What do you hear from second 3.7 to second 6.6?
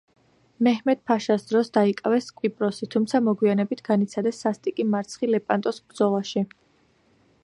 განიცადეს სასტიკი მარცხი ლეპანტოს ბრძოლაში.